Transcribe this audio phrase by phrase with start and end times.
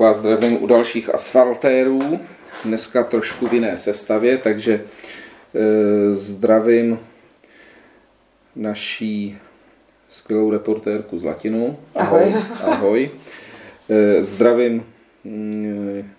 [0.00, 2.20] Tak vás zdravím u dalších asfaltérů.
[2.64, 7.00] Dneska trošku v jiné sestavě, takže e, zdravím
[8.56, 9.38] naší
[10.08, 11.78] skvělou reportérku z Latinu.
[11.94, 12.34] Ahoj.
[12.64, 13.10] Ahoj.
[13.90, 14.86] E, zdravím
[15.24, 16.10] mm,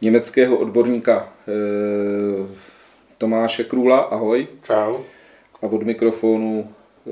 [0.00, 1.52] německého odborníka e,
[3.18, 3.98] Tomáše Krůla.
[3.98, 4.46] Ahoj.
[4.62, 4.96] Čau.
[5.62, 6.70] A od mikrofonu
[7.06, 7.10] e,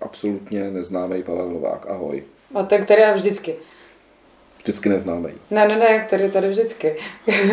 [0.00, 1.86] absolutně neznámý Pavel Novák.
[1.90, 2.22] Ahoj.
[2.54, 3.54] A ten, který je vždycky.
[4.66, 5.28] Vždycky neznámý.
[5.50, 6.96] Ne, ne, ne, který je tady vždycky.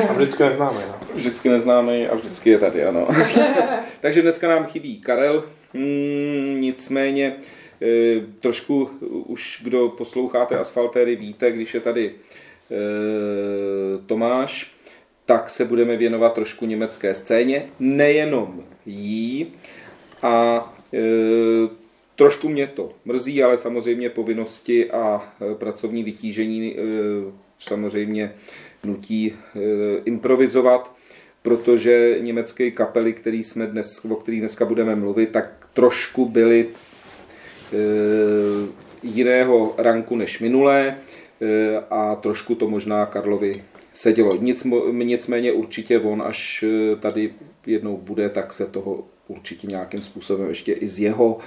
[0.09, 0.95] A vždycky neznáme, no.
[1.16, 3.08] Vždycky neznámý a vždycky je tady, ano.
[4.02, 7.36] Takže dneska nám chybí Karel, hmm, nicméně
[7.81, 8.89] e, trošku
[9.26, 12.13] už kdo posloucháte asfaltéry víte, když je tady e,
[14.05, 14.72] Tomáš,
[15.25, 19.53] tak se budeme věnovat trošku německé scéně, nejenom jí
[20.22, 21.83] a e,
[22.16, 26.81] Trošku mě to mrzí, ale samozřejmě povinnosti a e, pracovní vytížení e,
[27.59, 28.33] samozřejmě
[28.83, 29.59] nutí e,
[30.06, 30.91] improvizovat,
[31.41, 36.67] protože německé kapely, který jsme dnes, o kterých dneska budeme mluvit, tak trošku byly
[39.03, 40.97] jiného ranku než minulé
[41.89, 44.36] a trošku to možná Karlovi sedělo.
[44.36, 46.66] Nic, nicméně určitě on, až
[47.00, 47.34] tady
[47.66, 51.38] jednou bude, tak se toho určitě nějakým způsobem ještě i z jeho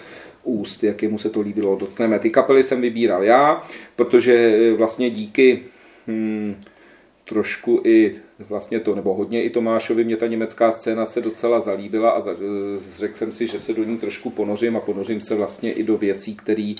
[0.47, 2.19] úst, jak mu se to líbilo, dotkneme.
[2.19, 3.67] Ty kapely jsem vybíral já,
[3.97, 5.63] protože vlastně díky
[6.07, 6.57] hmm,
[7.25, 12.11] trošku i vlastně to, nebo hodně i Tomášovi, mě ta německá scéna se docela zalíbila
[12.11, 12.23] a
[12.97, 15.99] řekl jsem si, že se do ní trošku ponořím a ponořím se vlastně i do
[15.99, 16.75] věcí, které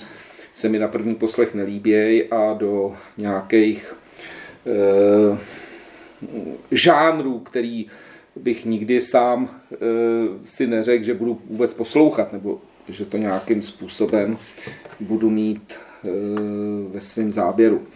[0.55, 3.93] se mi na první poslech nelíbějí a do nějakých
[4.65, 5.37] e,
[6.71, 7.85] žánrů, který
[8.35, 9.77] bych nikdy sám e,
[10.45, 14.37] si neřekl, že budu vůbec poslouchat, nebo že to nějakým způsobem
[14.99, 16.09] budu mít e,
[16.89, 17.87] ve svém záběru.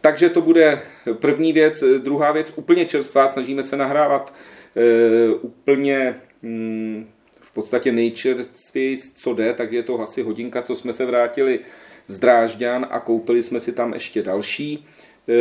[0.00, 0.82] Takže to bude
[1.12, 1.84] první věc.
[1.98, 4.34] Druhá věc, úplně čerstvá, snažíme se nahrávat
[4.76, 7.06] e, úplně mm,
[7.40, 11.60] v podstatě nejčerstvěji, co jde, tak je to asi hodinka, co jsme se vrátili
[12.06, 14.86] z Drážďan a koupili jsme si tam ještě další
[15.28, 15.34] e,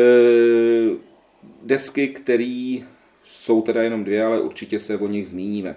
[1.63, 2.77] desky, které
[3.31, 5.75] jsou teda jenom dvě, ale určitě se o nich zmíníme.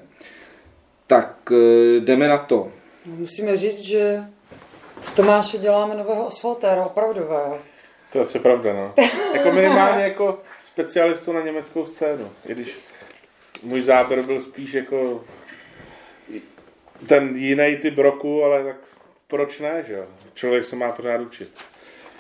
[1.07, 1.53] Tak
[2.01, 2.73] jdeme na to.
[3.09, 4.23] Musíme říct, že
[5.01, 7.59] z Tomáše děláme nového asfaltéra, opravdového.
[8.13, 8.95] To je asi pravda, no.
[9.35, 10.39] jako minimálně jako
[10.73, 12.31] specialistu na německou scénu.
[12.47, 12.79] I když
[13.63, 15.25] můj záběr byl spíš jako
[17.09, 18.77] ten jiný typ roku, ale tak
[19.29, 20.05] proč ne, že jo?
[20.35, 21.65] Člověk se má pořád učit.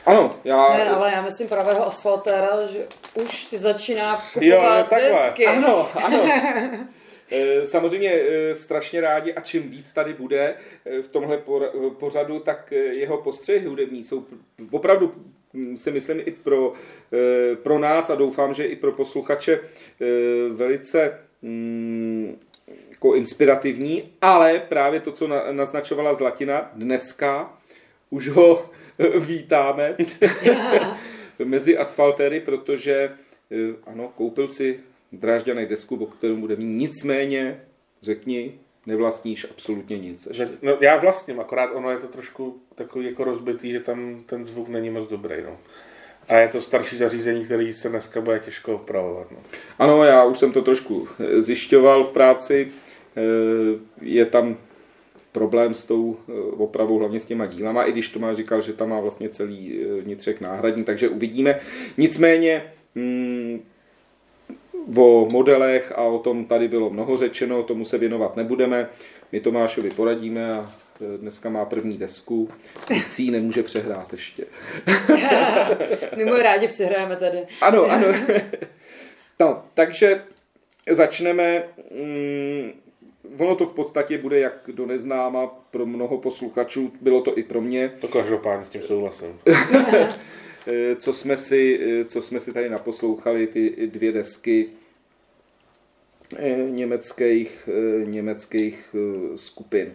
[0.06, 0.68] Ano, já...
[0.68, 5.46] Ne, ale já myslím pravého asfaltéra, že už si začíná kupovat jo, desky.
[5.46, 6.18] Ano, ano.
[7.30, 11.42] Eh, samozřejmě eh, strašně rádi a čím víc tady bude eh, v tomhle
[11.98, 14.26] pořadu, tak jeho postřehy hudební jsou
[14.70, 15.14] opravdu
[15.54, 16.72] hm, si myslím i pro,
[17.62, 19.60] pro nás a doufám, že i pro posluchače
[20.52, 22.38] velice hm,
[22.90, 27.58] jako inspirativní, ale právě to, co naznačovala Zlatina dneska,
[28.10, 28.70] už ho
[29.18, 29.96] vítáme
[31.44, 33.12] mezi asfaltéry, protože
[33.86, 34.80] ano, koupil si
[35.12, 36.80] drážďanej desku, o kterém bude mít.
[36.80, 37.60] Nicméně,
[38.02, 40.26] řekni, nevlastníš absolutně nic.
[40.26, 40.48] Ještě.
[40.62, 44.68] No, já vlastním, akorát ono je to trošku takový jako rozbitý, že tam ten zvuk
[44.68, 45.36] není moc dobrý.
[45.44, 45.58] No.
[46.28, 49.30] A je to starší zařízení, který se dneska bude těžko opravovat.
[49.30, 49.38] No.
[49.78, 52.68] Ano, já už jsem to trošku eh, zjišťoval v práci.
[53.16, 53.20] Eh,
[54.00, 54.56] je tam
[55.32, 58.72] problém s tou eh, opravou, hlavně s těma dílama, i když to má říkal, že
[58.72, 61.60] tam má vlastně celý vnitřek náhradní, takže uvidíme.
[61.96, 63.60] Nicméně mm,
[64.96, 68.88] O modelech a o tom tady bylo mnoho řečeno, tomu se věnovat nebudeme.
[69.32, 70.72] My Tomášovi poradíme a
[71.14, 72.48] e, dneska má první desku,
[72.90, 74.44] nic jí nemůže přehrát ještě.
[76.16, 77.38] My mu rádi přehrajeme tady.
[77.60, 78.06] Ano, ano.
[79.40, 80.22] No, takže
[80.90, 81.62] začneme.
[81.94, 82.72] Mm,
[83.38, 87.60] ono to v podstatě bude jak do neznáma pro mnoho posluchačů, bylo to i pro
[87.60, 87.92] mě.
[88.00, 89.40] To každopádně s tím souhlasím.
[90.70, 94.68] E, co jsme, si, e, co jsme si tady naposlouchali, ty dvě desky
[96.68, 97.68] německých,
[98.04, 98.94] německých
[99.36, 99.92] skupin.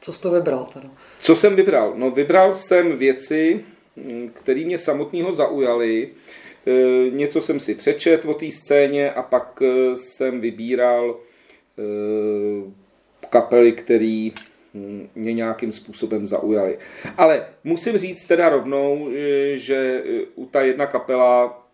[0.00, 0.90] Co jsi to vybral teda?
[1.18, 1.92] Co jsem vybral?
[1.96, 3.64] No vybral jsem věci,
[4.32, 6.10] které mě samotného zaujaly.
[7.10, 9.62] Něco jsem si přečet o té scéně a pak
[9.94, 11.16] jsem vybíral
[13.30, 14.30] kapely, které
[15.14, 16.78] mě nějakým způsobem zaujaly.
[17.16, 21.66] Ale musím říct teda rovnou, eh, že eh, u ta jedna kapela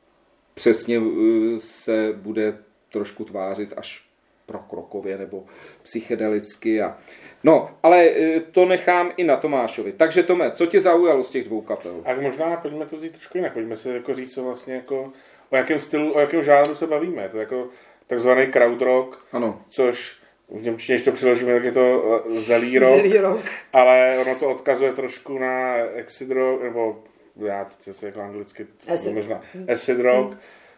[0.55, 2.59] přesně eh, se bude
[2.93, 4.05] trošku tvářit až
[4.47, 5.45] prokrokově nebo
[5.83, 6.83] psychedelicky.
[6.83, 6.99] A...
[7.45, 9.93] No, ale e, to nechám i na Tomášovi.
[9.93, 12.03] Takže Tome, co tě zaujalo z těch dvou kapel?
[12.05, 13.53] A možná pojďme to vzít trošku jinak.
[13.53, 15.13] Pojďme se jako říct, co vlastně jako,
[15.51, 17.29] o jakém stylu, o jakém žánru se bavíme.
[17.29, 17.69] To je jako
[18.07, 19.63] takzvaný krautrock, ano.
[19.69, 20.17] což
[20.49, 23.41] v Němčině, když to přiložíme, tak je to e, zelí rock, Zelí rock.
[23.73, 27.03] ale ono to odkazuje trošku na acid rock, nebo
[27.47, 29.15] já teď se jako anglicky, Acid.
[29.15, 29.43] možná
[29.73, 30.37] acid rock,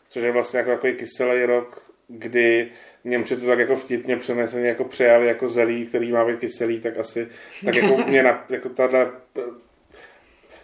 [0.08, 2.70] což je vlastně jako takový kyselý rock, kdy
[3.04, 6.98] Němci to tak jako vtipně přeneseně jako přejali jako zelí, který má být kyselý, tak
[6.98, 7.28] asi
[7.64, 9.10] tak jako mě na, jako tahle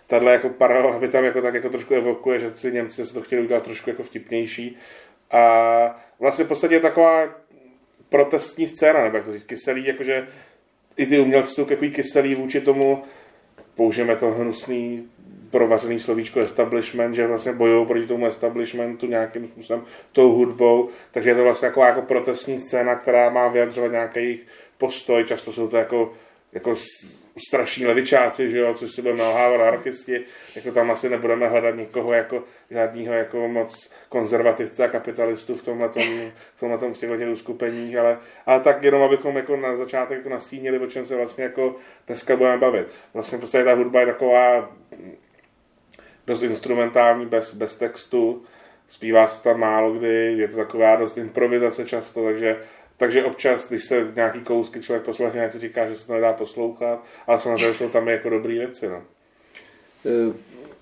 [0.09, 3.23] tahle jako paralela by tam jako tak jako trošku evokuje, že si Němci se to
[3.23, 4.77] chtěli udělat trošku jako vtipnější.
[5.31, 7.35] A vlastně v podstatě je taková
[8.09, 10.29] protestní scéna, nebo jak to říct, kyselý, jakože
[10.97, 13.05] i ty umělci jsou takový kyselý vůči tomu,
[13.75, 15.09] použijeme to hnusný
[15.51, 21.35] provařený slovíčko establishment, že vlastně bojují proti tomu establishmentu nějakým způsobem tou hudbou, takže je
[21.35, 24.41] to vlastně taková jako protestní scéna, která má vyjadřovat nějaký jejich
[24.79, 26.13] postoj, často jsou to jako,
[26.53, 26.75] jako
[27.49, 30.21] strašní levičáci, že jo, což si budeme nalhávat anarchisti,
[30.57, 35.89] jako tam asi nebudeme hledat nikoho jako žádného jako moc konzervativce a kapitalistů v tomhle
[36.55, 40.29] v tomhletom v těchto těch uskupeních, ale, ale tak jenom abychom jako na začátek jako
[40.29, 42.89] nastínili, o čem se vlastně jako dneska budeme bavit.
[43.15, 44.71] Vlastně prostě ta hudba je taková
[46.29, 48.43] dost instrumentální, bez, bez textu,
[48.89, 52.57] zpívá se tam málo kdy, je to taková dost improvizace často, takže,
[52.97, 56.33] takže občas, když se nějaký kousky člověk poslechne, jak se říká, že se to nedá
[56.33, 58.89] poslouchat, ale samozřejmě jsou tam i jako dobré věci.
[58.89, 59.03] No.
[60.07, 60.33] Eh,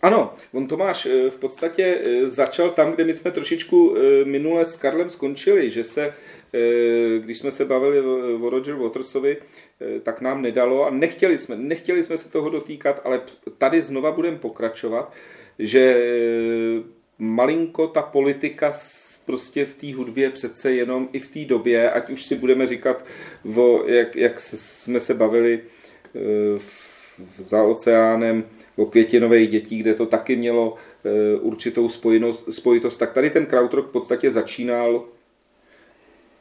[0.03, 4.77] Ano, on Tomáš eh, v podstatě eh, začal tam, kde my jsme trošičku minule s
[4.77, 6.15] Karlem skončili, že se,
[7.19, 8.01] když jsme se bavili
[8.41, 9.37] o Roger Watersovi,
[10.03, 13.21] tak nám nedalo a nechtěli jsme, nechtěli jsme se toho dotýkat, ale
[13.59, 15.13] tady znova budeme pokračovat,
[15.59, 16.83] že eh,
[17.19, 18.73] malinko ta politika
[19.27, 23.05] prostě v té hudbě přece jenom i v té době, ať už si budeme říkat,
[23.57, 25.61] o, jak, jak jsme se bavili
[26.15, 26.19] eh,
[26.59, 26.87] v-
[27.39, 28.45] za oceánem
[28.77, 33.89] o květinových dětí, kde to taky mělo eh, určitou spojitost, spojitost, tak tady ten krautrock
[33.89, 35.05] v podstatě začínal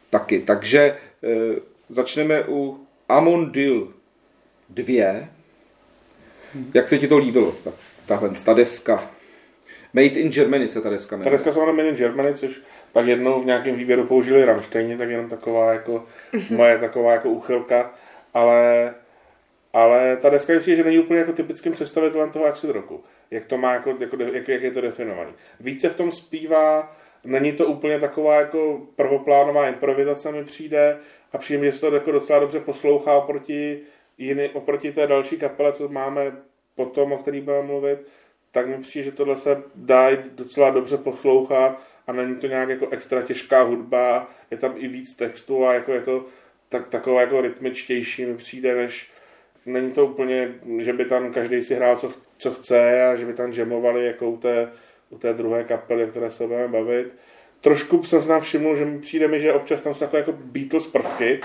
[0.10, 0.40] taky.
[0.40, 0.98] Takže
[1.90, 2.80] začneme u
[3.10, 3.94] Amondil
[4.70, 5.28] 2.
[6.74, 7.56] Jak se ti to líbilo,
[8.06, 9.12] tahle ta deska?
[9.94, 11.30] Made in Germany se ta deska Ta jmenuje.
[11.30, 12.62] dneska se jmenuje Made in Germany, což
[12.92, 16.06] pak jednou v nějakém výběru použili Rammsteině, tak jenom taková jako
[16.50, 17.94] moje taková jako úchylka,
[18.34, 18.94] ale,
[19.74, 23.04] ale ta deska přijde, že není úplně jako typickým představitelem toho acid rocku.
[23.32, 25.32] Jak to má, jako, jako, jak, jak je to definovaný.
[25.60, 30.98] Více v tom zpívá, není to úplně taková jako prvoplánová improvizace mi přijde
[31.34, 33.80] a přijde že se to jako docela dobře poslouchá oproti,
[34.18, 36.32] jiný, oproti té další kapele, co máme
[36.76, 38.00] potom, o který budeme mluvit,
[38.52, 42.88] tak mi přijde, že tohle se dá docela dobře poslouchat a není to nějak jako
[42.90, 46.26] extra těžká hudba, je tam i víc textu a jako je to
[46.70, 49.12] tak, taková jako rytmičtější mi přijde, než
[49.66, 53.34] není to úplně, že by tam každý si hrál, co, co chce a že by
[53.34, 54.72] tam jamovali jako u té,
[55.10, 57.08] u té druhé kapely, o které se budeme bavit.
[57.62, 60.32] Trošku jsem se tam všiml, že mi přijde mi, že občas tam jsou takové jako
[60.32, 61.40] Beatles prvky,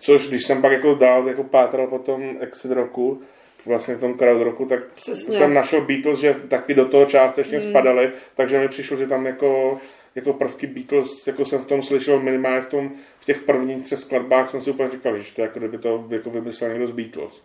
[0.00, 3.22] což když jsem pak jako dál jako pátral po tom exit roku,
[3.66, 5.34] vlastně v tom crowd roku, tak Přesně.
[5.34, 7.70] jsem našel Beatles, že taky do toho částečně mm.
[7.70, 9.78] spadaly, takže mi přišlo, že tam jako,
[10.14, 12.90] jako prvky Beatles, jako jsem v tom slyšel minimálně v, tom,
[13.20, 16.04] v těch prvních třech skladbách, jsem si úplně říkal, že to je jako kdyby to
[16.10, 17.42] jako vymyslel někdo z Beatles.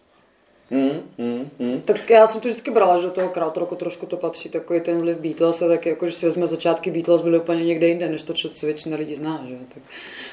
[0.72, 1.82] Mm, mm, mm.
[1.82, 4.98] Tak já jsem to vždycky brala, že do toho krautrocku trošku to patří, takový ten
[4.98, 8.24] vliv Beatles, a tak jako, že si vezme začátky Beatles byly úplně někde jinde, než
[8.24, 9.56] to, co většina lidí zná, že?
[9.74, 9.84] Tak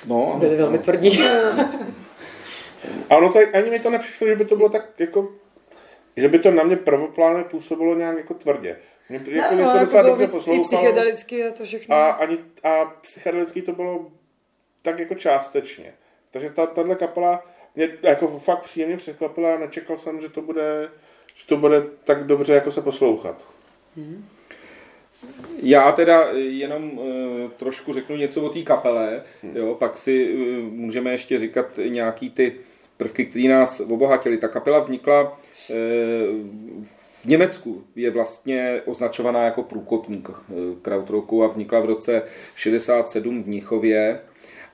[0.06, 0.84] No, ano, byli velmi ano.
[0.84, 1.20] tvrdí.
[3.10, 5.28] A ono tady ani mi to nepřišlo, že by to bylo tak jako,
[6.16, 8.76] že by to na mě prvoplánově působilo nějak jako tvrdě.
[9.08, 10.64] Mě to, jako, mě se jako dobře i poslouchalo.
[10.64, 11.96] psychedelicky a to všechno.
[11.96, 14.10] A, ani, a psychedelický to bylo
[14.82, 15.94] tak jako částečně.
[16.30, 17.44] Takže ta, tahle kapela
[17.74, 20.90] mě jako fakt příjemně překvapila a nečekal jsem, že to bude,
[21.36, 23.48] že to bude tak dobře jako se poslouchat.
[25.62, 29.22] Já teda jenom uh, trošku řeknu něco o té kapele,
[29.54, 32.56] jo, pak si uh, můžeme ještě říkat nějaký ty
[32.96, 34.38] prvky, které nás obohatily.
[34.38, 35.36] Ta kapela vznikla uh,
[37.22, 40.34] v Německu, je vlastně označovaná jako průkopník uh,
[40.82, 42.22] krautrocku a vznikla v roce
[42.56, 44.20] 67 v Mnichově.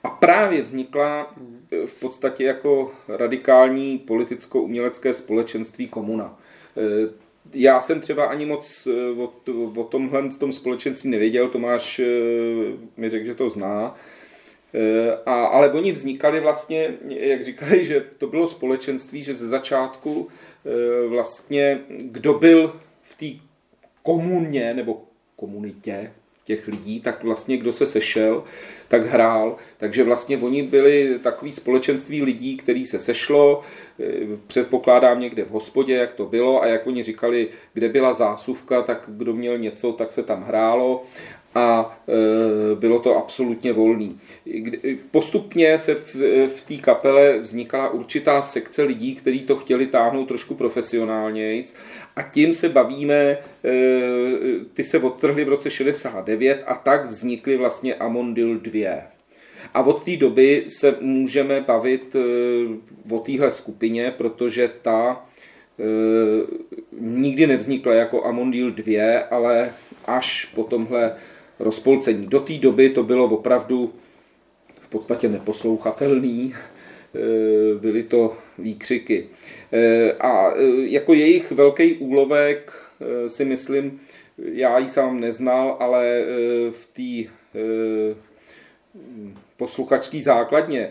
[0.05, 1.35] A právě vznikla
[1.73, 6.39] eh, v podstatě jako radikální politicko-umělecké společenství komuna.
[6.77, 7.11] Eh,
[7.55, 9.33] Já jsem třeba ani moc eh, o,
[9.81, 12.05] o tomhle tom společenství nevěděl, Tomáš eh,
[12.97, 13.95] mi řekl, že to zná.
[14.75, 20.29] Eh, A, ale oni vznikali vlastně, jak říkali, že to bylo společenství, že ze začátku
[20.67, 23.45] eh, vlastně, kdo byl v té
[24.03, 25.03] komuně nebo
[25.37, 26.11] komunitě,
[26.45, 28.45] těch lidí, tak vlastně kdo se sešel,
[28.89, 29.57] tak hrál.
[29.79, 33.63] Takže vlastně oni byli takový společenství lidí, který se sešlo,
[34.01, 34.05] eh,
[34.47, 39.05] předpokládám někde v hospodě, jak to bylo a jak oni říkali, kde byla zásuvka, tak
[39.07, 41.05] kdo měl něco, tak se tam hrálo
[41.55, 44.21] a e, bylo to absolutně volný.
[45.11, 46.15] Postupně se v,
[46.49, 51.65] v té kapele vznikala určitá sekce lidí, kteří to chtěli táhnout trošku profesionálně
[52.17, 53.39] a tím se bavíme, e,
[54.75, 58.91] ty se odtrhly v roce 69 a tak vznikly vlastně Amondil 2.
[59.75, 62.19] A od té doby se můžeme bavit e,
[63.15, 65.27] o téhle skupině, protože ta
[67.01, 69.73] nikdy nevznikla jako Amondil 2, ale
[70.07, 71.17] až po tomhle
[71.59, 72.27] rozpolcení.
[72.27, 73.93] Do té doby to bylo opravdu
[74.81, 79.27] v podstatě neposlouchatelný, e, byly to výkřiky.
[79.73, 82.73] E, a e, jako jejich velký úlovek
[83.29, 84.01] si myslím,
[84.39, 86.25] já ji sám neznal, ale
[86.71, 87.31] v té
[89.57, 90.91] posluchačské základně,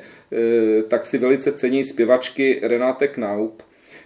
[0.88, 3.64] tak si velice cení zpěvačky Renate Knaup,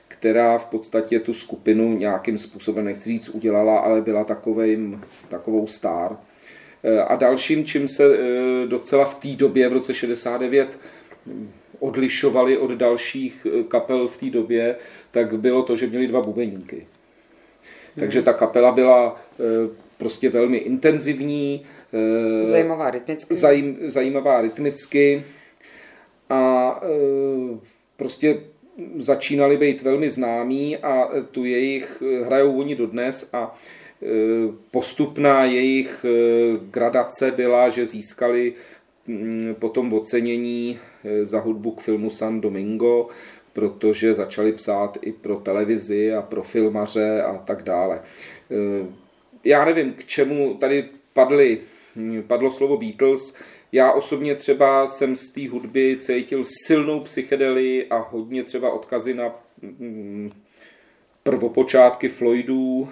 [0.08, 6.18] která v podstatě tu skupinu nějakým způsobem, nechci říct udělala, ale byla takovým, takovou star.
[6.86, 10.80] Eh, a dalším, čím se eh, docela v té době, v roce 69,
[11.80, 14.76] odlišovali od dalších eh, kapel v té době,
[15.12, 16.88] tak bylo to, že měli dva bubeníky.
[18.00, 19.22] Takže ta kapela byla
[19.98, 21.66] prostě velmi intenzivní.
[22.44, 23.36] Zajímavá rytmicky.
[23.36, 25.24] Zajím, zajímavá rytmicky.
[26.30, 26.82] A
[27.98, 28.38] prostě
[29.00, 33.58] začínali být velmi známí a tu jejich hrajou oni dodnes a
[34.72, 38.54] postupná jejich eh, gradace byla, že získali
[39.08, 43.08] mm, potom ocenění eh, za hudbu k filmu San Domingo,
[43.54, 48.02] protože začali psát i pro televizi a pro filmaře a tak dále.
[49.44, 51.60] Já nevím, k čemu tady padly,
[51.96, 53.36] hm, padlo slovo Beatles.
[53.72, 59.36] Já osobně třeba jsem z té hudby cítil silnou psychedelii a hodně třeba odkazy na
[59.62, 60.32] hm,
[61.24, 62.90] prvopočátky Floydů,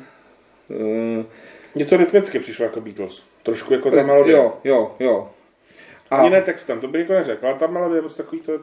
[1.75, 3.23] Mně to rytmicky přišlo jako Beatles.
[3.43, 4.37] Trošku jako ta melodie.
[4.37, 5.29] Jo, jo, jo.
[6.09, 6.17] A...
[6.17, 8.59] Ani ne textem, to by jako neřekl, ale ta melodie je prostě takový to...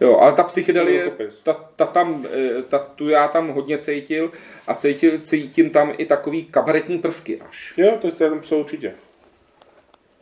[0.00, 4.32] Jo, ale ta psychedelie, ta, ta, tam, eh, ta, tu já tam hodně cítil
[4.66, 7.74] a cítil, cítím tam i takový kabaretní prvky až.
[7.76, 8.94] Jo, to, to tam jsou určitě.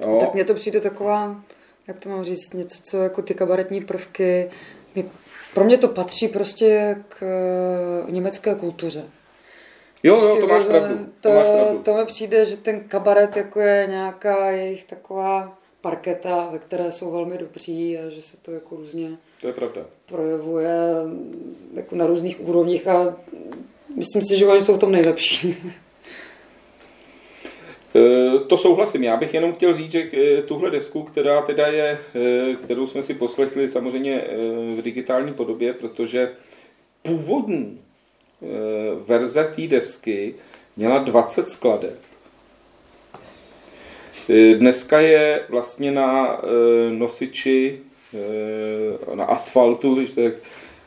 [0.01, 0.17] Jo.
[0.21, 1.37] Tak mně to přijde taková,
[1.87, 4.51] jak to mám říct, něco, co jako ty kabaretní prvky,
[5.55, 9.05] pro mě to patří prostě k eh, německé kultuře.
[10.07, 10.95] Jo, jo, to máš pravdu.
[10.95, 11.83] To, to, máš pravdu.
[11.83, 17.11] to mi přijde, že ten kabaret jako je nějaká jejich taková parketa, ve které jsou
[17.11, 19.11] velmi dobří a že se to jako různě
[19.41, 19.83] to je pravda.
[20.07, 20.71] projevuje
[21.75, 23.17] jako na různých úrovních a
[23.97, 25.57] myslím si, že oni jsou v tom nejlepší.
[27.95, 29.05] E, to souhlasím.
[29.05, 33.03] Já bych jenom chtěl říct, že e, tuhle desku, která teda je, e, kterou jsme
[33.03, 34.25] si poslechli samozřejmě
[34.77, 36.33] v digitální podobě, protože
[37.03, 37.86] původní Eh,
[39.07, 40.35] verze té desky
[40.77, 41.99] měla 20 skladeb.
[44.31, 47.79] Eh, dneska je vlastně na eh, nosiči,
[49.15, 50.33] na asfaltu, tak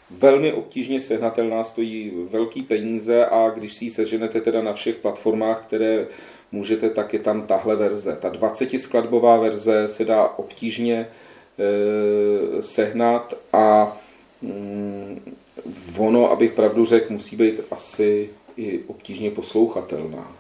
[0.10, 5.66] velmi obtížně sehnatelná, stojí velký peníze a když si ji seženete teda na všech platformách,
[5.66, 6.08] které
[6.52, 8.18] můžete, tak je tam tahle verze.
[8.22, 11.08] Ta 20 skladbová verze se dá obtížně
[12.60, 13.98] sehnat a
[14.42, 15.36] mm,
[15.98, 20.36] ono, abych pravdu řekl, musí být asi i obtížně poslouchatelná.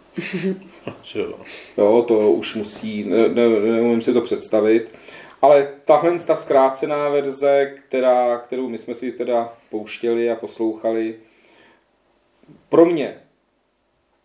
[1.77, 4.95] jo, to už musí, ne, ne, neumím si to představit.
[5.41, 11.15] Ale tahle ta zkrácená verze, která, kterou my jsme si teda pouštěli a poslouchali,
[12.69, 13.17] pro mě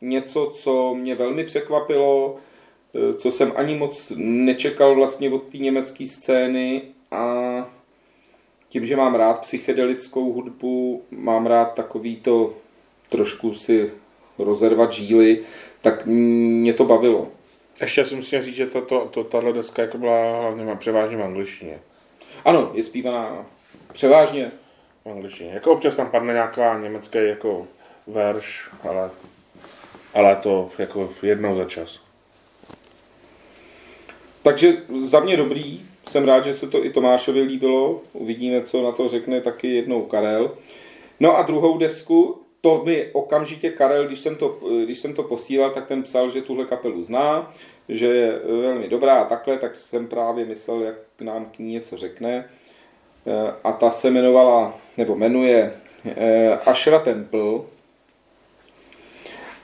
[0.01, 2.37] něco, co mě velmi překvapilo,
[3.19, 7.25] co jsem ani moc nečekal vlastně od té německé scény a
[8.75, 12.55] tím, že mám rád psychedelickou hudbu, mám rád takový to
[13.09, 13.91] trošku si
[14.39, 15.43] rozervat žíly,
[15.81, 17.29] tak mě to bavilo.
[17.81, 21.79] Ještě si musím říct, že tato, to, tato deska jako byla hlavně převážně v angličtině.
[22.45, 23.47] Ano, je zpívaná
[23.93, 24.53] převážně
[25.05, 25.51] v angličtině.
[25.51, 27.67] Jako občas tam padne nějaká německý jako
[28.07, 29.11] verš, ale,
[30.15, 32.01] ale to jako jednou za čas.
[34.43, 35.81] Takže za mě dobrý,
[36.15, 38.01] jsem rád, že se to i Tomášovi líbilo.
[38.13, 40.57] Uvidíme, co na to řekne taky jednou Karel.
[41.21, 45.71] No a druhou desku, to mi okamžitě Karel, když jsem to, když jsem to posílal,
[45.71, 47.53] tak ten psal, že tuhle kapelu zná,
[47.89, 51.97] že je velmi dobrá a takhle, tak jsem právě myslel, jak nám k ní něco
[51.97, 52.49] řekne.
[53.65, 55.73] A ta se jmenovala, nebo jmenuje
[56.05, 57.61] eh, Ashra Temple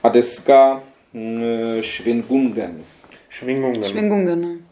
[0.03, 2.83] a deska hm, Schwinbungen.
[3.29, 3.83] Schwingungen.
[3.83, 4.70] Schwingungen, no.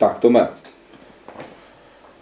[0.00, 0.48] Tak, Tome.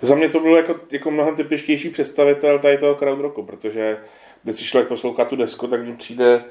[0.02, 3.99] Za mě to bylo jako, jako mnohem typičtější představitel tady toho crowd rocku, protože
[4.42, 6.44] když si člověk poslouchá tu desku, tak mi přijde,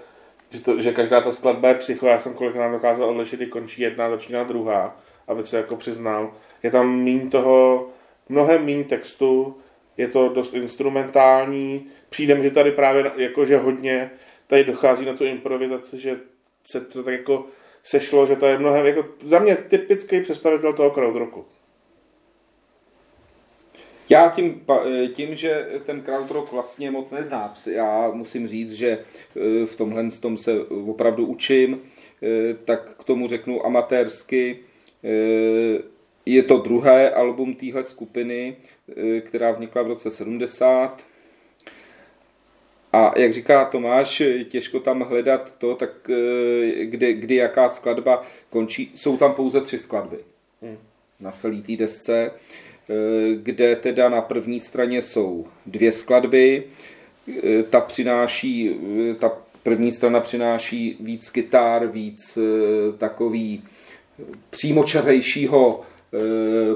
[0.52, 2.08] že, to, že každá ta skladba je psycho.
[2.08, 6.32] Já jsem kolikrát dokázal odlišit, kdy končí jedna začíná druhá, abych se jako přiznal.
[6.64, 7.88] Je tam míň toho,
[8.30, 9.58] mnohem míň textu,
[9.98, 11.88] je to dost instrumentální.
[12.10, 14.12] Přijde mi, že tady právě jako, že hodně
[14.48, 16.20] tady dochází na tu improvizaci, že
[16.66, 17.46] se to tak jako
[17.88, 21.46] sešlo, že to je mnohem, jako za mě typický představitel toho crowd rocku.
[24.10, 24.66] Já tím,
[25.14, 30.38] tím, že ten krautrock vlastně moc neznám, já musím říct, že e, v tomhle tom
[30.38, 31.82] se opravdu učím,
[32.24, 34.60] e, tak k tomu řeknu amatérsky.
[36.26, 38.56] Je to druhé album téhle skupiny,
[39.22, 41.06] která vznikla v roce 70.
[42.98, 45.90] A jak říká Tomáš, těžko tam hledat to, tak
[46.84, 48.92] kdy, kdy jaká skladba končí.
[48.96, 50.18] Jsou tam pouze tři skladby
[50.62, 50.78] hmm.
[51.20, 52.32] na celý té desce.
[52.90, 56.64] Eh, kde teda na první straně jsou dvě skladby.
[57.44, 58.76] Eh, ta přináší,
[59.12, 59.32] eh, ta
[59.64, 62.38] první strana přináší víc kytar, víc
[62.98, 63.64] takový
[64.50, 65.82] přímočarejšího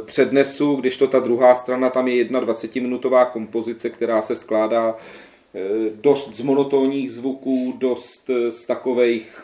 [0.06, 4.96] přednesu, když to ta druhá strana, tam je jedna 20-minutová kompozice, která se skládá
[6.02, 9.44] dost z monotónních zvuků, dost z takových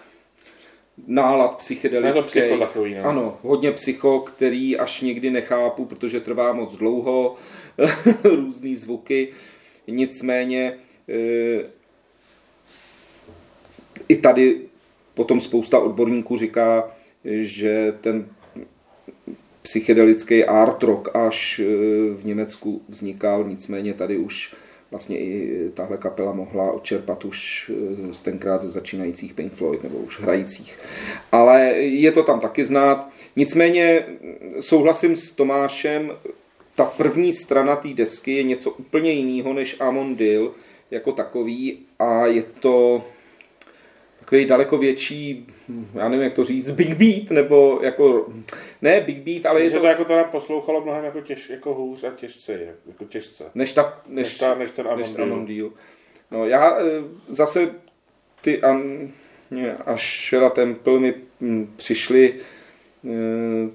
[1.07, 2.43] nálad psychedelických.
[2.43, 3.01] Psycho takový, ne?
[3.01, 7.35] Ano, hodně psycho, který až někdy nechápu, protože trvá moc dlouho,
[8.23, 9.27] různý zvuky.
[9.87, 10.77] Nicméně
[11.09, 11.63] e,
[14.09, 14.61] i tady
[15.13, 16.91] potom spousta odborníků říká,
[17.25, 18.27] že ten
[19.61, 21.61] psychedelický art rock až
[22.13, 24.55] v Německu vznikal, nicméně tady už
[24.91, 29.97] vlastně i tahle kapela mohla odčerpat už eh, z tenkrát ze začínajících Pink Floyd nebo
[29.97, 30.79] už hrajících.
[31.31, 33.09] Ale je to tam taky znát.
[33.35, 34.05] Nicméně
[34.59, 36.11] souhlasím s Tomášem,
[36.75, 40.53] ta první strana té desky je něco úplně jiného než Amon Dill
[40.91, 43.05] jako takový a je to
[44.27, 45.47] takový daleko větší,
[45.93, 48.27] já nevím, jak to říct, big beat, nebo jako,
[48.81, 49.79] ne big beat, ale je to...
[49.79, 53.43] to jako teda poslouchalo mnohem jako, těž, jako hůř a těžce, jako těžce.
[53.55, 55.69] Než, ta, než, než, ta, než ten Amon, než Amon Deal.
[56.31, 56.83] No já e,
[57.29, 57.69] zase
[58.41, 59.09] ty an,
[59.85, 61.13] až Shera Temple mi
[61.75, 62.33] přišli
[63.05, 63.69] eh,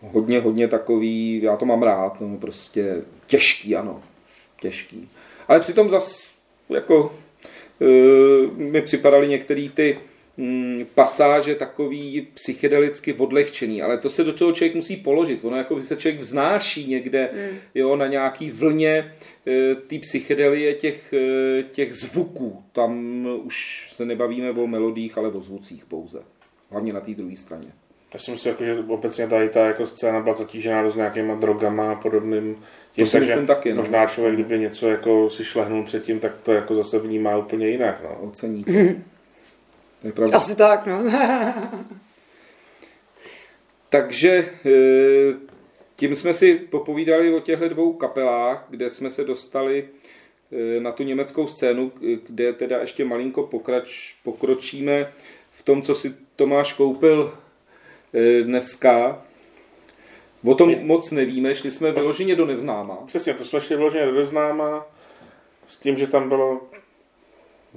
[0.00, 4.02] hodně, hodně takový, já to mám rád, no prostě těžký, ano,
[4.60, 5.08] těžký.
[5.48, 6.34] Ale přitom zas
[6.68, 7.33] jako Eh,
[8.56, 9.98] mi připadaly některé ty
[10.36, 15.44] mm, pasáže takový psychedelicky odlehčený, ale to se do toho člověk musí položit.
[15.44, 17.58] Ono jako se člověk vznáší někde mm.
[17.74, 19.12] jo, na nějaký vlně
[19.46, 22.62] eh, té psychedelie těch, eh, těch zvuků.
[22.72, 26.18] Tam už se nebavíme o melodích, ale o zvucích pouze.
[26.70, 27.68] Hlavně na té druhé straně.
[28.14, 31.92] Já si myslím, jako, že obecně tady ta jako scéna byla zatížená dost nějakýma drogama
[31.92, 32.56] a podobným
[32.94, 33.70] tím, to si myslím taky.
[33.70, 33.76] No.
[33.76, 38.00] Možná člověk, kdyby něco jako si šlehnul předtím, tak to jako zase vnímá úplně jinak.
[38.02, 38.28] No.
[38.28, 38.64] Ocení.
[40.00, 40.36] To je pravda.
[40.36, 41.04] Asi tak, no.
[43.88, 44.70] Takže e,
[45.96, 49.88] tím jsme si popovídali o těchto dvou kapelách, kde jsme se dostali
[50.52, 51.92] e, na tu německou scénu,
[52.26, 55.12] kde teda ještě malinko pokrač, pokročíme
[55.52, 57.34] v tom, co si Tomáš koupil
[58.14, 59.24] e, dneska.
[60.44, 62.98] O tom moc nevíme, šli jsme vyloženě do neznáma.
[63.06, 64.86] Přesně, to jsme šli vyloženě do neznáma
[65.66, 66.60] s tím, že tam bylo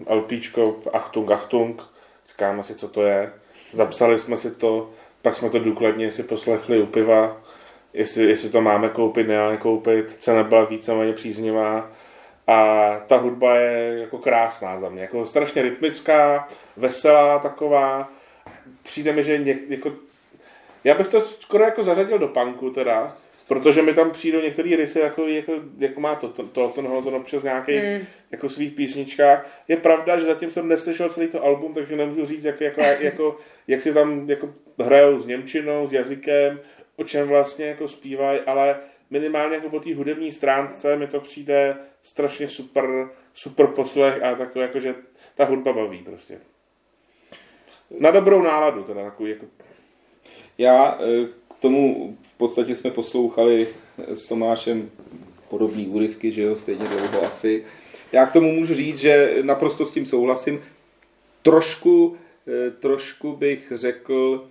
[0.09, 1.81] LPčko Achtung, Achtung,
[2.29, 3.33] říkáme si, co to je.
[3.71, 4.89] Zapsali jsme si to,
[5.21, 7.41] pak jsme to důkladně si poslechli u piva,
[7.93, 10.17] jestli, jestli to máme koupit, ne koupit.
[10.19, 11.91] Cena byla víceméně příznivá
[12.47, 18.11] a ta hudba je jako krásná za mě, jako strašně rytmická, veselá taková.
[18.83, 19.91] Přijde mi, že něk, jako
[20.87, 24.99] já bych to skoro jako zařadil do punku teda, protože mi tam přijdou některé rysy,
[24.99, 28.05] jako, jako, jako má to, to, to, ten Hoton občas nějaký mm.
[28.31, 29.63] jako svých písničkách.
[29.67, 33.37] Je pravda, že zatím jsem neslyšel celý to album, takže nemůžu říct, jak, jako, jako,
[33.67, 36.59] jak si tam jako hrajou s Němčinou, s jazykem,
[36.95, 41.77] o čem vlastně jako zpívají, ale minimálně jako po té hudební stránce mi to přijde
[42.03, 44.95] strašně super, super poslech a takové jako, že
[45.35, 46.37] ta hudba baví prostě.
[47.99, 49.45] Na dobrou náladu teda takový jako
[50.57, 53.67] já eh, k tomu v podstatě jsme poslouchali
[54.07, 54.91] s Tomášem
[55.49, 57.65] podobné úryvky, že jo, stejně dlouho asi.
[58.11, 60.61] Já k tomu můžu říct, že naprosto s tím souhlasím.
[61.41, 62.17] Trošku,
[62.47, 64.47] eh, trošku bych řekl,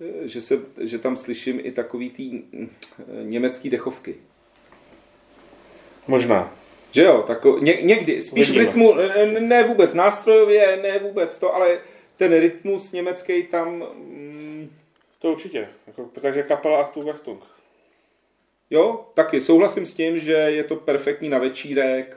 [0.00, 2.42] eh, že, se, že tam slyším i takový tý
[3.22, 4.14] německý dechovky.
[6.06, 6.56] Možná.
[6.92, 8.64] Že jo, tako, ně, někdy, spíš Vidíme.
[8.64, 8.94] v rytmu,
[9.40, 11.78] ne vůbec nástrojově, ne vůbec to, ale
[12.16, 14.23] ten rytmus německý tam mm,
[15.24, 15.68] To určitě.
[15.86, 17.42] Jako, takže kapela Achtung Achtung.
[18.70, 22.16] Jo, taky souhlasím s tím, že je to perfektní na večírek,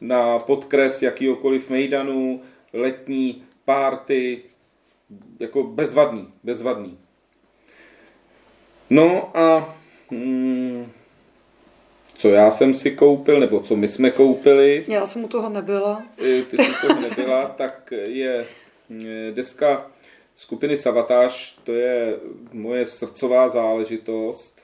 [0.00, 2.42] na podkres jakýkoliv mejdanu,
[2.72, 4.42] letní párty,
[5.40, 6.98] jako bezvadný, bezvadný.
[8.90, 9.76] No a
[10.10, 10.92] hmm,
[12.14, 14.84] co já jsem si koupil, nebo co my jsme koupili.
[14.88, 16.02] Já jsem u toho nebyla.
[16.50, 18.46] Ty jsi u toho nebyla, tak je
[19.34, 19.90] deska
[20.36, 22.16] skupiny Savatáž, to je
[22.52, 24.60] moje srdcová záležitost.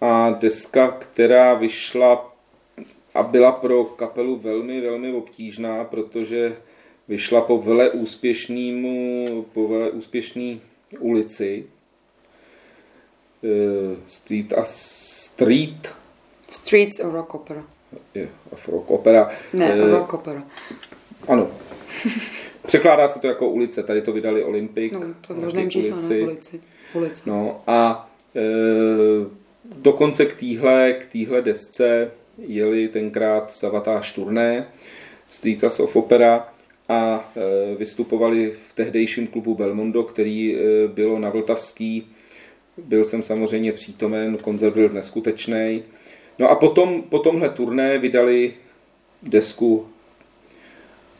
[0.00, 2.36] A deska, která vyšla
[3.14, 6.56] a byla pro kapelu velmi, velmi obtížná, protože
[7.08, 10.60] vyšla po vele úspěšnému, po vele úspěšný
[11.00, 11.66] ulici.
[13.44, 14.64] Eh, street a
[15.40, 15.88] Street.
[16.50, 17.64] Streets a rock opera.
[18.14, 18.28] Je,
[18.68, 19.30] rock opera.
[19.52, 20.42] Ne, e, rock opera.
[21.28, 21.48] Ano.
[22.66, 24.92] Překládá se to jako ulice, tady to vydali Olympic.
[24.92, 26.20] No, to možná jim čísla ulici.
[26.20, 26.60] na ulici.
[26.94, 27.22] ulici.
[27.26, 28.40] No a e,
[29.64, 34.66] dokonce k týhle, k týhle desce jeli tenkrát Savatáž turné,
[35.30, 36.48] Streets of Opera
[36.88, 42.06] a e, vystupovali v tehdejším klubu Belmondo, který e, bylo na Vltavský.
[42.76, 45.82] Byl jsem samozřejmě přítomen, koncert byl neskutečný.
[46.38, 48.54] No a potom, po tomhle turné vydali
[49.22, 49.86] desku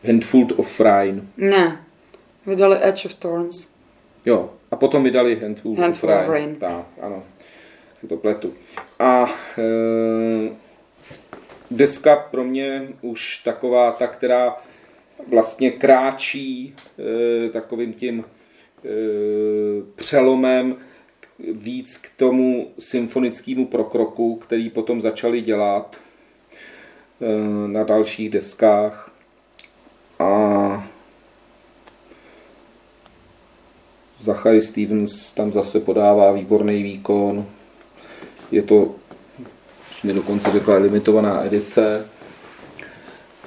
[0.07, 1.29] Handful of Rain.
[1.37, 1.85] Ne,
[2.45, 3.69] vydali Edge of Thorns.
[4.25, 6.23] Jo, a potom vydali Handful, Handful of Rain.
[6.23, 6.55] Of rain.
[6.55, 7.23] Tak, ano,
[7.99, 8.53] si to pletu.
[8.99, 9.61] A e,
[11.71, 14.55] deska pro mě už taková, ta, která
[15.27, 16.75] vlastně kráčí
[17.45, 18.89] e, takovým tím e,
[19.95, 20.75] přelomem
[21.39, 25.99] víc k tomu symfonickému prokroku, který potom začali dělat
[27.21, 29.10] e, na dalších deskách.
[30.21, 30.87] A
[34.21, 37.45] Zachary Stevens tam zase podává výborný výkon.
[38.51, 38.95] Je to
[40.03, 42.07] mi dokonce řekla limitovaná edice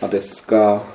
[0.02, 0.86] a deska,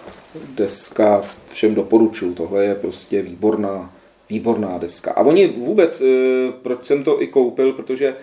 [0.56, 2.34] deska všem doporučuju.
[2.34, 3.94] Tohle je prostě výborná,
[4.30, 5.12] výborná deska.
[5.12, 8.16] A oni vůbec, eh, proč jsem to i koupil, protože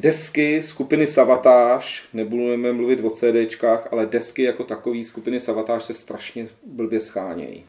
[0.00, 6.48] desky skupiny Savatáž, nebudeme mluvit o CDčkách, ale desky jako takový skupiny Savatáž se strašně
[6.66, 7.64] blbě schánějí.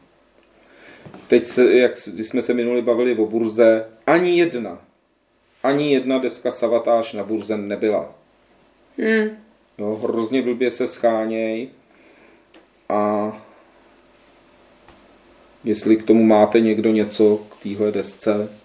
[1.28, 4.78] Teď, se, jak, když jsme se minuli bavili o burze, ani jedna,
[5.62, 8.14] ani jedna deska Savatáž na burze nebyla.
[8.98, 9.30] Hmm.
[9.78, 11.68] Jo, hrozně blbě se scháněj
[12.88, 13.32] a
[15.64, 18.59] jestli k tomu máte někdo něco k téhle desce,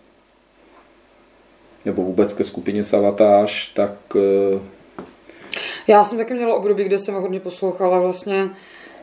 [1.86, 3.92] nebo vůbec ke skupině Savatáž, tak...
[4.16, 4.60] Eh,
[5.88, 8.50] Já jsem taky měla období, kde jsem hodně poslouchala vlastně,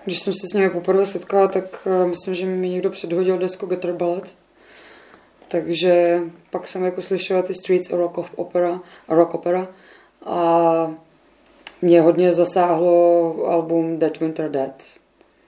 [0.04, 3.66] když jsem se s nimi poprvé setkala, tak eh, myslím, že mi někdo předhodil desku
[3.66, 4.34] Guitar Ballet.
[5.48, 9.68] Takže pak jsem jako slyšela ty Streets a Rock of Opera, a Rock Opera
[10.26, 10.94] a
[11.82, 14.82] mě hodně zasáhlo album Dead Winter Dead.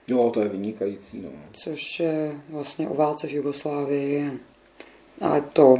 [0.07, 1.21] Jo, to je vynikající.
[1.21, 1.29] No.
[1.51, 4.31] Což je vlastně o válce v Jugoslávii.
[5.21, 5.77] A je to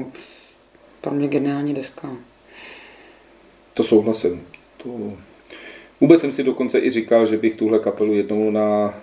[1.05, 2.17] pro mě geniální deska.
[3.73, 4.47] To souhlasím.
[4.77, 4.89] To...
[6.01, 8.93] Vůbec jsem si dokonce i říkal, že bych tuhle kapelu jednou na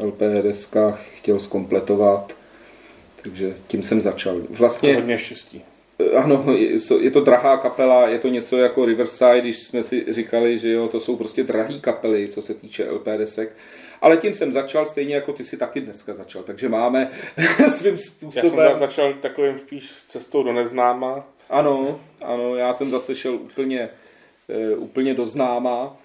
[0.00, 2.36] LP deskách chtěl skompletovat.
[3.22, 4.40] Takže tím jsem začal.
[4.50, 4.92] Vlastně...
[4.92, 5.62] To hodně štěstí.
[6.16, 6.44] Ano,
[7.00, 10.88] je to drahá kapela, je to něco jako Riverside, když jsme si říkali, že jo,
[10.88, 13.56] to jsou prostě drahý kapely, co se týče LP desek.
[14.00, 17.10] Ale tím jsem začal, stejně jako ty si taky dneska začal, takže máme
[17.76, 18.58] svým způsobem...
[18.58, 21.24] Já jsem začal takovým spíš cestou do neznáma.
[21.50, 23.88] Ano, ano, já jsem zase šel úplně,
[24.72, 25.96] uh, úplně do známa.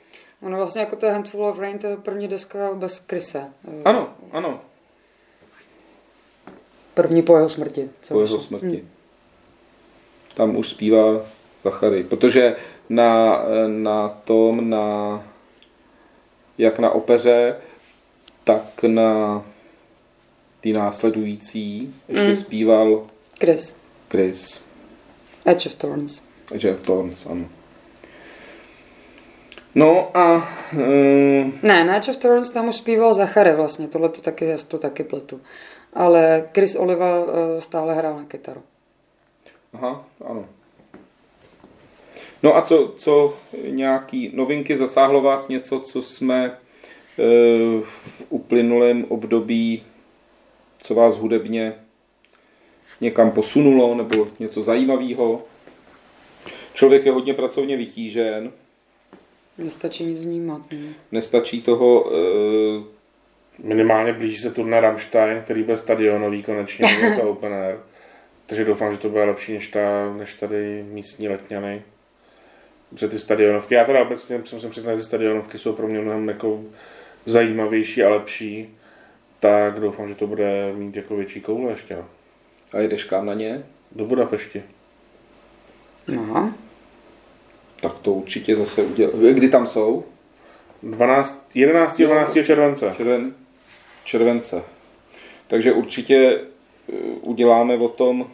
[0.41, 3.53] Ano, vlastně jako to Handful of Rain, to je první deska bez Krise.
[3.86, 4.62] Ano, ano.
[6.93, 7.89] První po jeho smrti.
[8.01, 8.67] Co po jeho smrti.
[8.67, 8.95] Hmm
[10.36, 11.21] tam už zpívá
[11.63, 12.55] Zachary, protože
[12.89, 15.23] na, na tom, na,
[16.58, 17.55] jak na opeře,
[18.43, 19.43] tak na
[20.62, 22.36] ty následující ještě mm.
[22.36, 23.08] zpíval
[23.39, 23.75] Chris.
[24.10, 24.62] Chris.
[25.45, 26.21] Edge of Thorns.
[26.55, 27.45] Edge of Thorns, ano.
[29.75, 30.36] No a...
[30.73, 31.51] Uh...
[31.63, 34.77] Ne, na Edge of Thorns tam už zpíval Zachary vlastně, tohle to taky, já to
[34.77, 35.41] taky pletu.
[35.93, 37.29] Ale Chris Oliva uh,
[37.60, 38.63] stále hrál na kytaru.
[39.73, 40.45] Aha, ano.
[42.43, 43.34] No a co, co
[43.69, 46.53] nějaký novinky zasáhlo vás něco, co jsme e,
[47.81, 49.84] v uplynulém období,
[50.77, 51.73] co vás hudebně
[53.01, 55.43] někam posunulo, nebo něco zajímavého?
[56.73, 58.51] Člověk je hodně pracovně vytížen.
[59.58, 60.62] Nestačí nic vnímat.
[60.71, 60.93] Ne?
[61.12, 62.12] Nestačí toho...
[62.15, 62.95] E,
[63.63, 67.75] Minimálně blíží se turné Rammstein, který byl stadionový konečně, je to open air.
[68.45, 71.81] Takže doufám, že to bude lepší než, ta, než tady místní letňany.
[72.89, 76.27] Protože ty stadionovky, já teda obecně jsem se přiznal, že stadionovky jsou pro mě mnohem
[76.27, 76.63] jako
[77.25, 78.75] zajímavější a lepší,
[79.39, 81.95] tak doufám, že to bude mít jako větší koule ještě.
[81.95, 82.05] No.
[82.76, 83.64] A jedeš kam na ně?
[83.92, 84.64] Do Budapešti.
[86.18, 86.56] Aha.
[87.82, 89.12] Tak to určitě zase udělá.
[89.34, 90.04] Kdy tam jsou?
[90.84, 92.02] 12, 11.
[92.02, 92.34] 12.
[92.34, 92.94] července.
[92.98, 93.34] Červen,
[94.04, 94.64] července.
[95.48, 96.40] Takže určitě
[96.90, 98.32] eh, uděláme o tom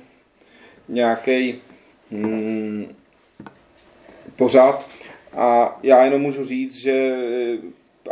[0.90, 1.62] nějaký
[2.12, 2.96] hmm,
[4.36, 4.90] pořád.
[5.34, 7.58] A já jenom můžu říct, že eh,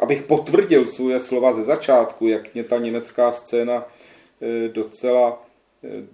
[0.02, 3.86] abych potvrdil svoje slova ze začátku, jak mě ta německá scéna
[4.42, 5.49] eh, docela,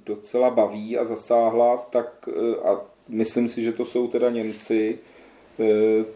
[0.05, 2.29] docela baví a zasáhla, tak
[2.65, 4.99] a myslím si, že to jsou teda Němci,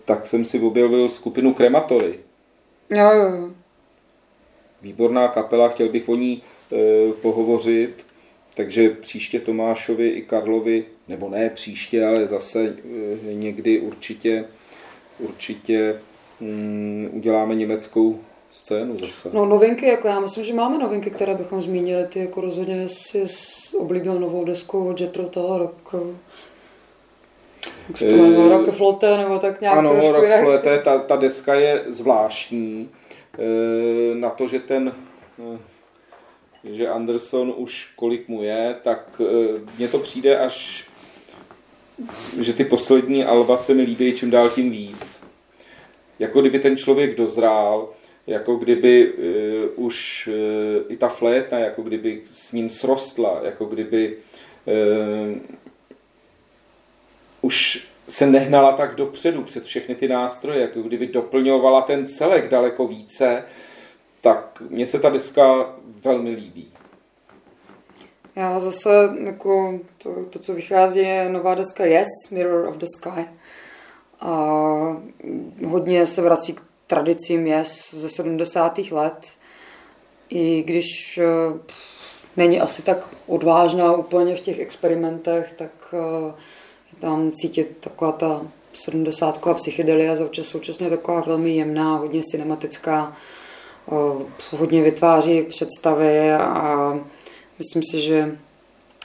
[0.06, 2.20] tak jsem si objevil skupinu Krematory.
[2.90, 3.50] Jo, jo, jo.
[4.82, 6.44] Výborná kapela, chtěl bych o ní
[7.22, 8.06] pohovořit,
[8.56, 12.76] takže příště Tomášovi i Karlovi, nebo ne příště, ale zase
[13.34, 14.46] někdy určitě,
[15.20, 16.02] určitě
[16.40, 18.20] mm, uděláme německou
[18.64, 19.30] scénu zase.
[19.34, 22.08] No novinky, jako já myslím, že máme novinky, které bychom zmínili.
[22.08, 23.26] Ty jako rozhodně si
[23.78, 25.96] oblíbil novou desku od Jetro Tull Rock.
[27.88, 30.44] Jak se to jmenuje, Rock Flotte, nebo tak nějak Ano, trošku Rock jinak.
[30.44, 32.90] Flotte, ta, ta deska je zvláštní.
[33.40, 34.94] E, na to, že ten
[35.54, 35.58] e,
[36.76, 39.22] že Anderson už kolik mu je, tak
[39.78, 40.86] mně to přijde až,
[42.40, 45.20] že ty poslední alba se mi líbí čím dál tím víc.
[46.20, 47.90] Jako kdyby ten člověk dozrál,
[48.30, 54.18] jako kdyby uh, už uh, i ta flétna, jako kdyby s ním srostla, jako kdyby
[54.66, 55.38] uh,
[57.42, 62.88] už se nehnala tak dopředu před všechny ty nástroje, jako kdyby doplňovala ten celek daleko
[62.88, 63.44] více,
[64.22, 66.72] tak mně se ta deska velmi líbí.
[68.36, 68.90] Já zase,
[69.26, 73.26] jako to, to, co vychází, je nová deska Yes, Mirror of the Sky.
[74.20, 74.32] A
[75.68, 78.78] hodně se vrací k tradicím Yes ze 70.
[78.92, 79.28] let.
[80.30, 81.60] I když eh,
[82.38, 86.34] není asi tak odvážná úplně v těch experimentech, tak eh,
[86.94, 88.42] je tam cítit taková ta
[88.74, 89.40] 70.
[89.56, 93.18] psychedelia, součas- současně taková velmi jemná, hodně cinematická,
[93.88, 94.26] eh,
[94.58, 97.00] hodně vytváří představy a
[97.60, 98.38] myslím si, že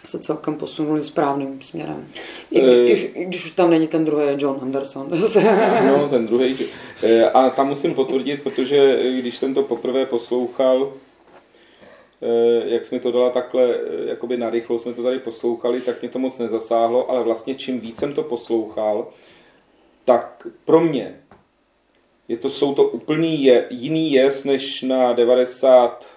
[0.07, 2.09] se celkem posunuli správným směrem.
[2.51, 2.85] I, Eh.
[2.85, 5.11] když, I když už tam není ten druhý John Anderson.
[5.87, 6.55] No, ten druhý.
[6.55, 10.93] že- A tam musím potvrdit, protože když jsem to poprvé poslouchal,
[12.23, 16.11] eh, jak jsme to dala takhle, eh, jakoby narychlo jsme to tady poslouchali, tak mě
[16.11, 19.09] to moc nezasáhlo, ale vlastně čím víc jsem to poslouchal,
[20.05, 21.21] tak pro mě
[22.29, 26.13] je to, jsou to úplný je, jiný jest než na 90 eh,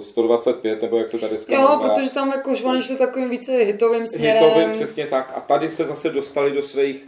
[0.00, 3.52] 125, nebo jak se tady dneska jo, protože tam jako už oni šli takovým více
[3.52, 4.44] hitovým směrem.
[4.44, 5.32] Hitovým, přesně tak.
[5.36, 7.06] A tady se zase dostali do svých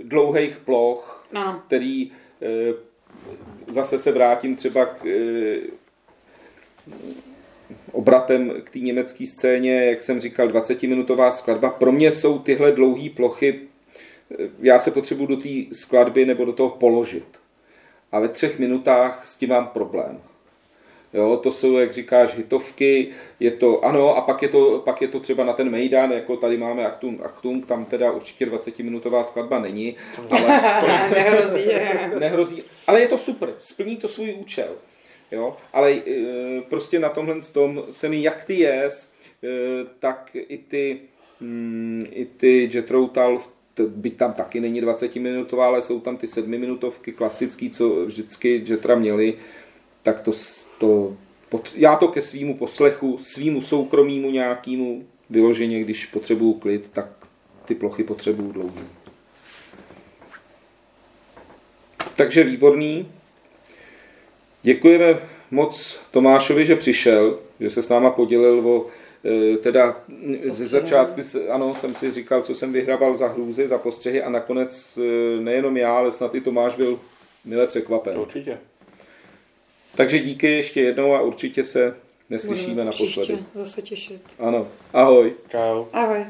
[0.00, 1.62] dlouhých ploch, Ano.
[1.66, 2.74] který eh,
[3.68, 5.60] zase se vrátím třeba k eh,
[7.92, 11.70] obratem k té německé scéně, jak jsem říkal, 20-minutová skladba.
[11.70, 13.60] Pro mě jsou tyhle dlouhé plochy,
[14.30, 17.24] eh, já se potřebuji do té skladby nebo do toho položit.
[18.12, 20.20] A ve třech minutách s tím mám problém.
[21.14, 23.08] Jo, to jsou, jak říkáš, hitovky,
[23.40, 26.36] je to, ano, a pak je to, pak je to třeba na ten Mejdan, jako
[26.36, 29.96] tady máme Achtung, Achtung, tam teda určitě 20-minutová skladba není,
[30.30, 30.48] ale
[31.14, 31.64] Nehrozí.
[32.18, 34.68] nehrozí, ale je to super, splní to svůj účel.
[35.32, 35.56] Jo?
[35.72, 36.00] Ale e,
[36.70, 39.48] prostě na tomhle tom se mi jak ty jest, e,
[39.98, 41.00] tak i ty,
[41.40, 43.38] mm, i ty Jet Routal,
[43.74, 48.94] t- byť tam taky není 20-minutová, ale jsou tam ty 7-minutovky klasický, co vždycky Jetra
[48.94, 49.34] měli,
[50.02, 50.32] tak to,
[50.82, 51.16] to
[51.76, 57.06] já to ke svýmu poslechu, svýmu soukromímu nějakému vyloženě, když potřebuju klid, tak
[57.64, 58.82] ty plochy potřebuju dlouhý.
[62.16, 63.08] Takže výborný.
[64.62, 65.18] Děkujeme
[65.50, 68.86] moc Tomášovi, že přišel, že se s náma podělil o
[69.24, 70.00] e, teda
[70.50, 74.30] ze začátku, se- ano, jsem si říkal, co jsem vyhrabal za hrůzy, za postřehy a
[74.30, 77.00] nakonec e, nejenom já, ale snad i Tomáš byl
[77.44, 78.18] mile překvapen.
[78.18, 78.58] Určitě.
[79.96, 81.96] Takže díky ještě jednou a určitě se
[82.30, 83.08] neslyšíme Budeme naposledy.
[83.32, 84.22] příště zase těšit.
[84.38, 85.32] Ano, ahoj.
[85.50, 85.84] Čau.
[85.92, 86.24] Ahoj.